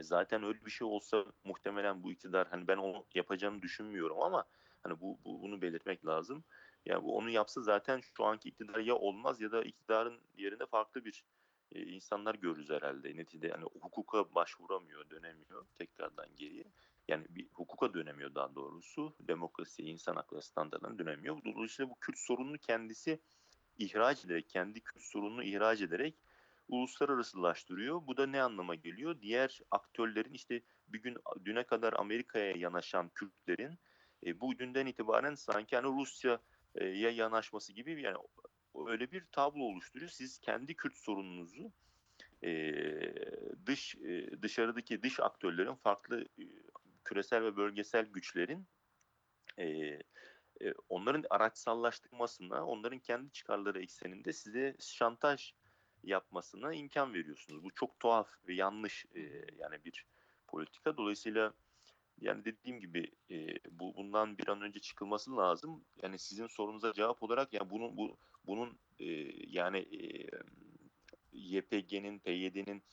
[0.01, 4.45] zaten öyle bir şey olsa muhtemelen bu iktidar hani ben onu yapacağını düşünmüyorum ama
[4.83, 6.43] hani bu, bu bunu belirtmek lazım.
[6.85, 11.05] Yani bu onu yapsa zaten şu anki iktidar ya olmaz ya da iktidarın yerine farklı
[11.05, 11.23] bir
[11.71, 13.15] e, insanlar görürüz herhalde.
[13.15, 16.63] Neticede hani hukuka başvuramıyor, dönemiyor tekrardan geriye.
[17.07, 19.15] Yani bir hukuka dönemiyor daha doğrusu.
[19.19, 21.37] Demokrasiye, insan hakları standartlarına dönemiyor.
[21.45, 23.19] Dolayısıyla bu Kürt sorununu kendisi
[23.77, 26.15] ihraç ederek, kendi Kürt sorununu ihraç ederek
[26.67, 28.07] uluslararasılaştırıyor.
[28.07, 29.21] Bu da ne anlama geliyor?
[29.21, 33.79] Diğer aktörlerin işte bir gün düne kadar Amerika'ya yanaşan Kürtlerin
[34.25, 38.17] e, bu günden itibaren sanki hani Rusya'ya yanaşması gibi yani
[38.87, 40.11] öyle bir tablo oluşturuyor.
[40.11, 41.71] Siz kendi Kürt sorununuzu
[42.43, 42.73] e,
[43.65, 46.43] dış e, dışarıdaki dış aktörlerin farklı e,
[47.05, 48.67] küresel ve bölgesel güçlerin
[49.57, 49.67] e,
[50.61, 55.53] e, onların araçsallaştırmasına, onların kendi çıkarları ekseninde size şantaj
[56.03, 57.63] yapmasına imkan veriyorsunuz.
[57.63, 59.21] Bu çok tuhaf ve yanlış e,
[59.57, 60.05] yani bir
[60.47, 60.97] politika.
[60.97, 61.53] Dolayısıyla
[62.21, 65.83] yani dediğim gibi e, bu bundan bir an önce çıkılması lazım.
[66.03, 69.05] Yani sizin sorunuza cevap olarak yani bunun bu bunun e,
[69.47, 70.27] yani e,
[71.31, 72.83] YPG'nin, PYD'nin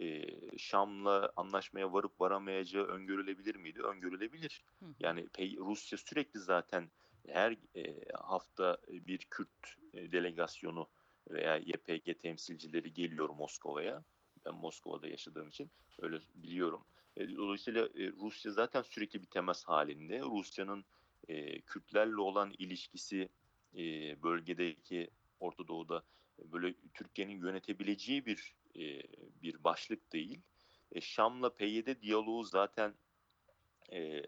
[0.00, 0.26] e,
[0.58, 3.82] Şam'la anlaşmaya varıp varamayacağı öngörülebilir miydi?
[3.82, 4.64] Öngörülebilir.
[4.80, 4.86] Hı.
[5.00, 5.26] Yani
[5.58, 6.90] Rusya sürekli zaten
[7.28, 10.88] her e, hafta bir Kürt e, delegasyonu
[11.30, 14.04] veya YPG temsilcileri geliyor Moskova'ya.
[14.44, 16.84] Ben Moskova'da yaşadığım için öyle biliyorum.
[17.18, 20.20] E, dolayısıyla e, Rusya zaten sürekli bir temas halinde.
[20.20, 20.84] Rusya'nın
[21.28, 23.28] e, Kürtlerle olan ilişkisi
[23.74, 23.82] e,
[24.22, 26.02] bölgedeki Orta Doğu'da
[26.38, 29.02] böyle Türkiye'nin yönetebileceği bir e,
[29.42, 30.40] bir başlık değil.
[30.92, 32.94] E, Şam'la PYD diyaloğu zaten
[33.92, 34.22] e,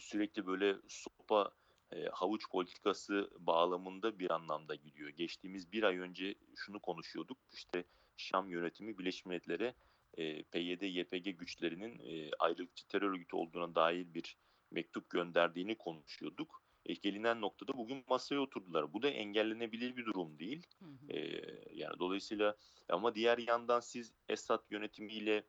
[0.00, 1.52] sürekli böyle sopa
[1.92, 5.08] e, havuç politikası bağlamında bir anlamda gidiyor.
[5.08, 7.38] Geçtiğimiz bir ay önce şunu konuşuyorduk.
[7.52, 7.84] İşte
[8.16, 9.74] Şam yönetimi Birleşmiş Milletler'e
[10.14, 14.36] e, PYD, YPG güçlerinin e, ayrılıkçı terör örgütü olduğuna dair bir
[14.70, 16.62] mektup gönderdiğini konuşuyorduk.
[16.86, 18.92] E, gelinen noktada bugün masaya oturdular.
[18.92, 20.66] Bu da engellenebilir bir durum değil.
[20.78, 21.12] Hı hı.
[21.12, 22.56] E, yani dolayısıyla
[22.88, 25.44] ama diğer yandan siz Esad yönetimiyle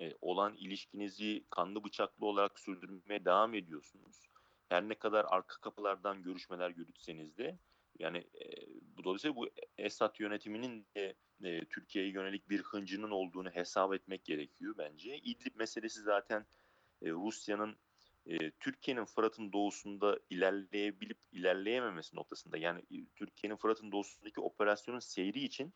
[0.00, 4.28] e, olan ilişkinizi kanlı bıçaklı olarak sürdürmeye devam ediyorsunuz.
[4.68, 7.58] Her ne kadar arka kapılardan görüşmeler yürütseniz de
[7.98, 8.46] yani e,
[8.96, 14.74] bu dolayısıyla bu Esad yönetiminin de e, Türkiye'ye yönelik bir hıncının olduğunu hesap etmek gerekiyor
[14.78, 15.18] bence.
[15.18, 16.46] İdlib meselesi zaten
[17.02, 17.76] e, Rusya'nın
[18.26, 25.74] e, Türkiye'nin Fırat'ın doğusunda ilerleyebilip ilerleyememesi noktasında yani e, Türkiye'nin Fırat'ın doğusundaki operasyonun seyri için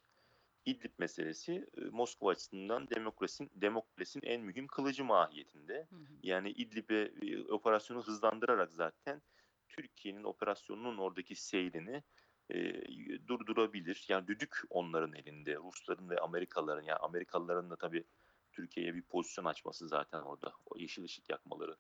[0.66, 5.86] İdlib meselesi e, Moskova açısından demokrasinin demokrasinin en mühim kılıcı mahiyetinde.
[5.90, 6.12] Hı hı.
[6.22, 9.22] Yani İdlib'e e, operasyonu hızlandırarak zaten
[9.68, 12.02] Türkiye'nin operasyonunun oradaki seyrini
[12.50, 12.82] e,
[13.28, 14.06] durdurabilir.
[14.08, 15.56] Yani düdük onların elinde.
[15.56, 18.04] Rusların ve Amerikalıların yani Amerikalıların da tabii
[18.52, 20.52] Türkiye'ye bir pozisyon açması zaten orada.
[20.66, 21.76] O yeşil ışık yakmaları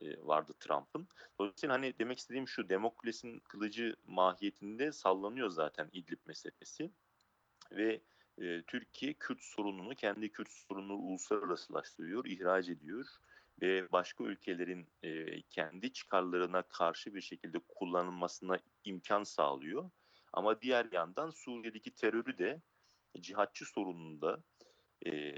[0.00, 1.08] e, vardı Trump'ın.
[1.38, 6.90] Dolayısıyla hani demek istediğim şu demokrasinin kılıcı mahiyetinde sallanıyor zaten İdlib meselesi.
[7.72, 8.00] Ve
[8.38, 13.06] e, Türkiye Kürt sorununu kendi Kürt sorununu uluslararasılaştırıyor, ihraç ediyor
[13.62, 19.90] ve başka ülkelerin e, kendi çıkarlarına karşı bir şekilde kullanılmasına imkan sağlıyor.
[20.32, 22.62] Ama diğer yandan Suriye'deki terörü de
[23.20, 24.42] cihatçı sorununu da
[25.06, 25.34] e,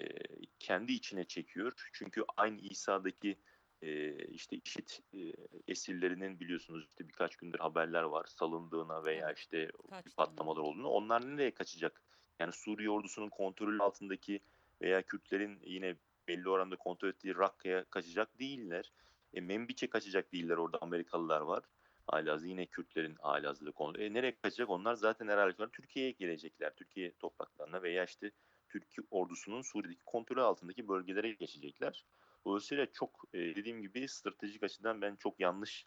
[0.59, 1.73] kendi içine çekiyor.
[1.93, 3.39] Çünkü aynı İsa'daki
[3.83, 5.33] e, işte işit e,
[5.69, 10.15] esirlerinin biliyorsunuz işte birkaç gündür haberler var salındığına veya işte Kaçtığını.
[10.17, 10.89] patlamalar olduğunu.
[10.89, 12.03] Onlar nereye kaçacak?
[12.39, 14.41] Yani Suriye ordusunun kontrolü altındaki
[14.83, 15.97] veya Kürtlerin yine
[16.29, 18.93] belli oranda kontrol ettiği Rakka'ya kaçacak değiller.
[19.35, 21.65] E, Membiç'e kaçacak değiller orada Amerikalılar var.
[22.11, 24.03] Halihazırda yine Kürtlerin halihazırda kontrol.
[24.03, 24.71] E, nereye kaçacak?
[24.71, 26.75] Onlar zaten herhalde Türkiye'ye gelecekler.
[26.75, 28.31] Türkiye topraklarına veya işte
[28.69, 32.05] Türkiye ordusunun Suriye'deki kontrolü altındaki bölgelere geçecekler.
[32.45, 35.87] Dolayısıyla çok e, dediğim gibi stratejik açıdan ben çok yanlış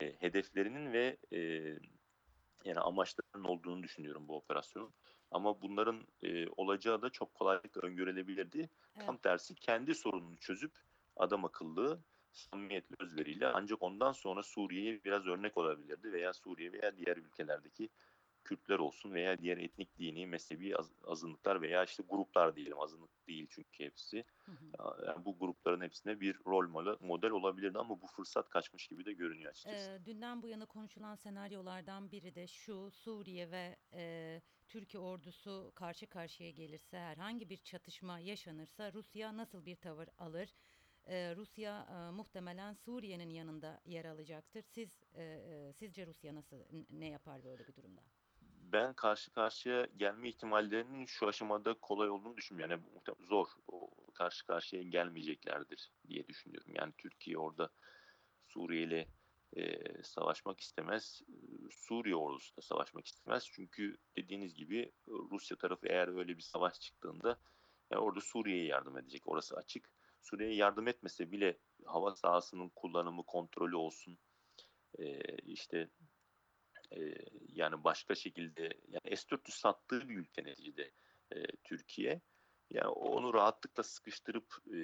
[0.00, 1.38] e, hedeflerinin ve e,
[2.64, 4.94] yani amaçlarının olduğunu düşünüyorum bu operasyonun.
[5.30, 8.58] Ama bunların e, olacağı da çok kolaylıkla öngörülebilirdi.
[8.58, 9.06] Evet.
[9.06, 10.72] Tam tersi kendi sorununu çözüp
[11.16, 12.00] adam akıllı,
[12.32, 17.90] samimiyetli özveriyle ancak ondan sonra Suriye'ye biraz örnek olabilirdi veya Suriye veya diğer ülkelerdeki
[18.44, 23.46] Kürtler olsun veya diğer etnik, dini, mezhebi az- azınlıklar veya işte gruplar diyelim azınlık değil
[23.50, 24.24] çünkü hepsi.
[24.46, 24.66] Hı hı.
[25.06, 29.12] Yani bu grupların hepsine bir rol model, model olabilirdi ama bu fırsat kaçmış gibi de
[29.12, 29.90] görünüyor açıkçası.
[29.90, 36.06] Ee, dünden bu yana konuşulan senaryolardan biri de şu Suriye ve e, Türkiye ordusu karşı
[36.06, 40.52] karşıya gelirse herhangi bir çatışma yaşanırsa Rusya nasıl bir tavır alır?
[41.06, 44.62] Ee, Rusya e, muhtemelen Suriye'nin yanında yer alacaktır.
[44.62, 46.56] Siz e, e, sizce Rusya nasıl
[46.90, 48.02] ne yapar böyle bir durumda?
[48.72, 52.72] ben karşı karşıya gelme ihtimallerinin şu aşamada kolay olduğunu düşünmüyorum.
[52.72, 53.46] Yani muhtemelen zor.
[53.66, 56.72] O karşı karşıya gelmeyeceklerdir diye düşünüyorum.
[56.74, 57.70] Yani Türkiye orada
[58.48, 59.08] Suriye ile
[59.56, 61.22] e, savaşmak istemez.
[61.70, 63.48] Suriye ordusu da savaşmak istemez.
[63.52, 67.38] Çünkü dediğiniz gibi Rusya tarafı eğer öyle bir savaş çıktığında
[67.90, 69.28] e, orada Suriye'ye yardım edecek.
[69.28, 69.90] Orası açık.
[70.22, 74.18] Suriye'ye yardım etmese bile hava sahasının kullanımı, kontrolü olsun.
[74.98, 75.88] E, işte
[76.96, 77.14] e,
[77.48, 80.92] yani başka şekilde yani S-400 sattığı bir ülke neticede
[81.32, 82.20] e, Türkiye.
[82.70, 84.78] Yani onu rahatlıkla sıkıştırıp e,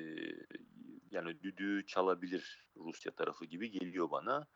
[1.11, 4.47] yani düdüğü çalabilir Rusya tarafı gibi geliyor bana.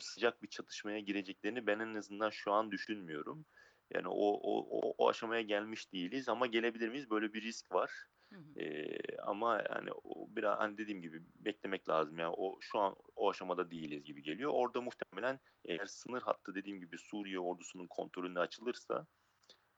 [0.00, 3.46] Sıcak bir çatışmaya gireceklerini ben en azından şu an düşünmüyorum.
[3.94, 7.10] Yani o, o, o, o aşamaya gelmiş değiliz ama gelebilir miyiz?
[7.10, 7.90] Böyle bir risk var.
[8.32, 8.60] Hı.
[8.60, 12.18] Ee, ama yani o biraz hani dediğim gibi beklemek lazım.
[12.18, 14.50] Yani o şu an o aşamada değiliz gibi geliyor.
[14.54, 19.06] Orada muhtemelen eğer sınır hattı dediğim gibi Suriye ordusunun kontrolüne açılırsa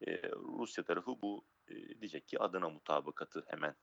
[0.07, 3.75] e, Rusya tarafı bu e, diyecek ki Adana mutabakatı hemen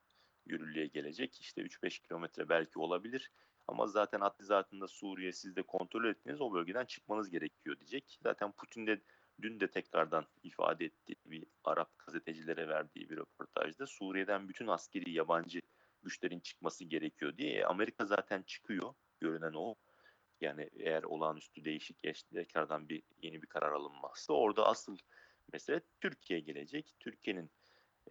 [0.45, 1.39] yürürlüğe gelecek.
[1.41, 3.31] İşte 3-5 kilometre belki olabilir.
[3.67, 8.19] Ama zaten haddi zatında Suriye siz de kontrol ettiniz o bölgeden çıkmanız gerekiyor diyecek.
[8.23, 9.01] Zaten Putin de
[9.41, 15.61] dün de tekrardan ifade ettiği bir Arap gazetecilere verdiği bir röportajda Suriye'den bütün askeri yabancı
[16.03, 17.59] güçlerin çıkması gerekiyor diye.
[17.59, 19.75] E, Amerika zaten çıkıyor görünen o.
[20.41, 22.01] Yani eğer olağanüstü değişik
[22.33, 24.97] tekrardan bir yeni bir karar alınmazsa orada asıl
[25.53, 26.95] mesele Türkiye gelecek.
[26.99, 27.51] Türkiye'nin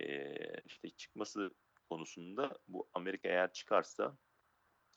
[0.01, 0.35] e,
[0.67, 1.51] işte çıkması
[1.91, 4.17] konusunda bu Amerika eğer çıkarsa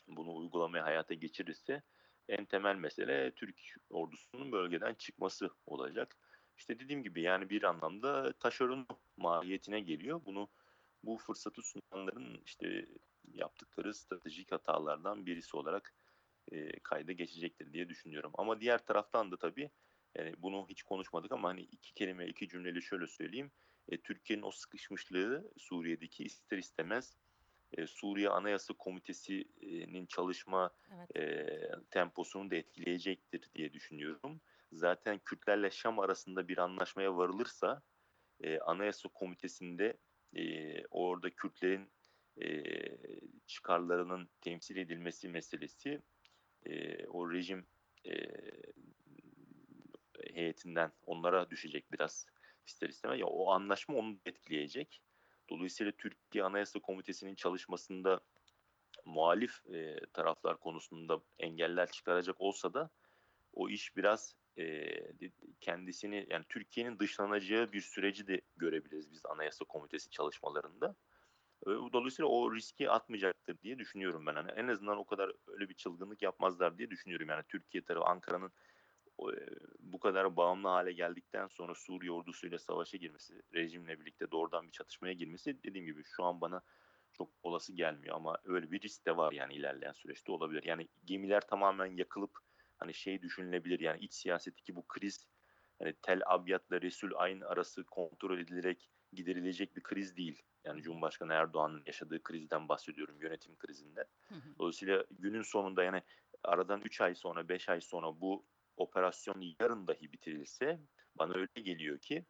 [0.07, 1.81] bunu uygulamaya hayata geçirirse
[2.29, 6.17] en temel mesele Türk ordusunun bölgeden çıkması olacak.
[6.57, 8.87] İşte dediğim gibi yani bir anlamda taşeron
[9.17, 10.21] mahiyetine geliyor.
[10.25, 10.49] Bunu
[11.03, 12.85] bu fırsatı sunanların işte
[13.33, 15.93] yaptıkları stratejik hatalardan birisi olarak
[16.51, 18.31] e, kayda geçecektir diye düşünüyorum.
[18.37, 19.69] Ama diğer taraftan da tabii
[20.15, 23.51] yani bunu hiç konuşmadık ama hani iki kelime, iki cümleyle şöyle söyleyeyim.
[23.89, 27.17] E, Türkiye'nin o sıkışmışlığı Suriye'deki ister istemez
[27.77, 31.17] e, Suriye Anayasa Komitesi'nin çalışma Evet.
[31.17, 31.47] e,
[31.91, 34.41] temposunu da etkileyecektir diye düşünüyorum.
[34.73, 37.81] Zaten Kürtlerle Şam arasında bir anlaşmaya varılırsa
[38.41, 39.97] e, Anayasa Komitesi'nde
[40.35, 41.91] e, orada Kürtlerin
[42.41, 42.63] e,
[43.47, 46.01] çıkarlarının temsil edilmesi meselesi
[46.65, 47.65] e, o rejim
[48.05, 48.13] e,
[50.33, 52.25] heyetinden onlara düşecek biraz
[52.67, 53.19] ister istemez.
[53.19, 55.01] Ya o anlaşma onu etkileyecek.
[55.49, 58.21] Dolayısıyla Türkiye Anayasa Komitesi'nin çalışmasında
[59.05, 62.89] muhalif e, taraflar konusunda engeller çıkaracak olsa da
[63.53, 64.97] o iş biraz e,
[65.61, 70.95] kendisini yani Türkiye'nin dışlanacağı bir süreci de görebiliriz biz Anayasa Komitesi çalışmalarında.
[71.65, 74.35] Dolayısıyla o riski atmayacaktır diye düşünüyorum ben.
[74.35, 77.29] Yani en azından o kadar öyle bir çılgınlık yapmazlar diye düşünüyorum.
[77.29, 78.51] Yani Türkiye tarafı Ankara'nın
[79.79, 85.13] bu kadar bağımlı hale geldikten sonra Suriye ordusuyla savaşa girmesi, rejimle birlikte doğrudan bir çatışmaya
[85.13, 86.61] girmesi dediğim gibi şu an bana
[87.11, 90.63] çok olası gelmiyor ama öyle bir risk de var yani ilerleyen süreçte olabilir.
[90.63, 92.31] Yani gemiler tamamen yakılıp
[92.77, 95.27] hani şey düşünülebilir yani iç siyasetteki bu kriz
[95.79, 100.41] hani Tel Abyad'la Resul Ayn arası kontrol edilerek giderilecek bir kriz değil.
[100.65, 104.05] Yani Cumhurbaşkanı Erdoğan'ın yaşadığı krizden bahsediyorum, yönetim krizinden.
[104.59, 106.01] Dolayısıyla günün sonunda yani
[106.43, 108.45] aradan 3 ay sonra, 5 ay sonra bu
[108.77, 110.79] operasyon yarın dahi bitirilse
[111.15, 112.25] bana öyle geliyor ki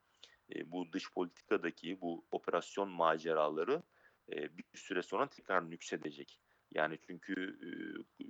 [0.55, 3.83] e, bu dış politikadaki bu operasyon maceraları
[4.31, 6.39] e, bir süre sonra tekrar nüksedecek.
[6.71, 8.23] Yani çünkü e,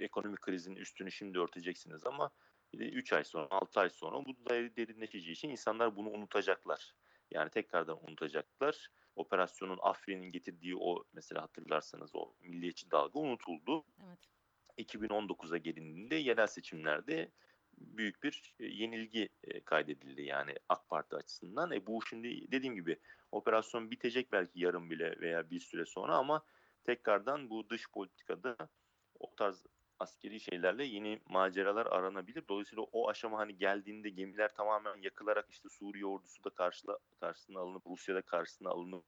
[0.00, 2.30] ekonomik krizin üstünü şimdi örteceksiniz ama
[2.72, 6.94] 3 ay sonra, 6 ay sonra bu derinleşeceği için insanlar bunu unutacaklar.
[7.30, 8.90] Yani tekrardan unutacaklar.
[9.16, 13.84] Operasyonun Afrin'in getirdiği o mesela hatırlarsanız o milliyetçi dalga unutuldu.
[14.06, 14.18] Evet.
[14.78, 17.30] 2019'a gelindiğinde yerel seçimlerde
[17.78, 21.72] büyük bir e, yenilgi e, kaydedildi yani AK Parti açısından.
[21.72, 22.98] E bu şimdi dediğim gibi
[23.32, 26.44] operasyon bitecek belki yarın bile veya bir süre sonra ama
[26.84, 28.56] tekrardan bu dış politikada
[29.18, 29.66] o tarz
[30.00, 32.48] askeri şeylerle yeni maceralar aranabilir.
[32.48, 37.86] Dolayısıyla o aşama hani geldiğinde gemiler tamamen yakılarak işte Suriye ordusu da karşıla, karşısına alınıp
[37.86, 39.04] Rusya'da karşısına alınıp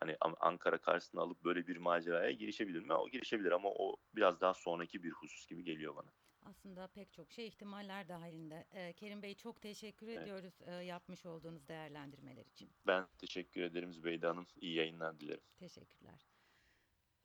[0.00, 2.92] hani Ankara karşısına alıp böyle bir maceraya girişebilir mi?
[2.92, 6.10] O girişebilir ama o biraz daha sonraki bir husus gibi geliyor bana.
[6.44, 8.64] Aslında pek çok şey ihtimaller dahilinde.
[8.74, 10.22] Ee, Kerim Bey çok teşekkür Evet.
[10.22, 12.70] ediyoruz e, yapmış olduğunuz değerlendirmeler için.
[12.86, 14.46] Ben teşekkür ederim Zübeyde Hanım.
[14.60, 15.40] İyi yayınlar dilerim.
[15.58, 16.35] Teşekkürler.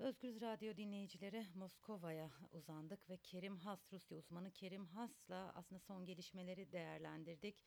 [0.01, 6.71] Özgür Radyo dinleyicileri Moskova'ya uzandık ve Kerim Has, Rusya uzmanı Kerim Has'la aslında son gelişmeleri
[6.71, 7.65] değerlendirdik.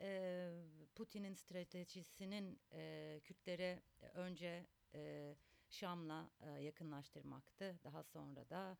[0.00, 0.52] Ee,
[0.94, 3.82] Putin'in stratejisinin e, Kürtlere
[4.14, 5.34] önce e,
[5.68, 7.78] Şam'la e, yakınlaştırmaktı.
[7.84, 8.78] Daha sonra da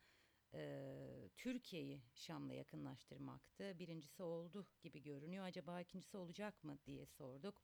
[0.55, 3.79] e, Türkiye'yi Şam'la yakınlaştırmaktı.
[3.79, 5.45] Birincisi oldu gibi görünüyor.
[5.45, 7.63] Acaba ikincisi olacak mı diye sorduk.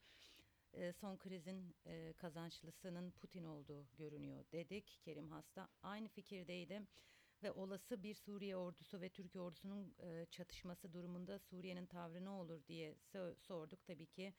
[0.76, 5.00] E, son krizin e, kazançlısının Putin olduğu görünüyor dedik.
[5.02, 6.82] Kerim Hasta aynı fikirdeydi
[7.42, 12.66] ve olası bir Suriye ordusu ve Türkiye ordusunun e, çatışması durumunda Suriye'nin tavrı ne olur
[12.66, 13.84] diye so- sorduk.
[13.86, 14.34] Tabii ki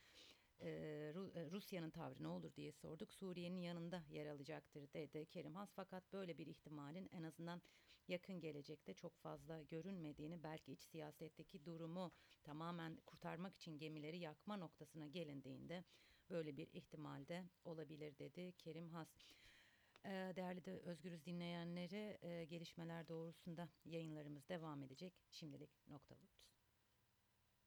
[0.62, 3.14] Ru- Rusya'nın tavrı ne olur diye sorduk.
[3.14, 5.70] Suriye'nin yanında yer alacaktır dedi Kerim Has.
[5.76, 7.62] Fakat böyle bir ihtimalin en azından
[8.08, 12.12] yakın gelecekte çok fazla görünmediğini belki iç siyasetteki durumu
[12.44, 15.84] tamamen kurtarmak için gemileri yakma noktasına gelindiğinde
[16.30, 19.08] böyle bir ihtimalde olabilir dedi Kerim Has.
[20.06, 25.14] Ee, Değerli de Özgürüz dinleyenleri e, gelişmeler doğrusunda yayınlarımız devam edecek.
[25.30, 26.37] Şimdilik noktalı.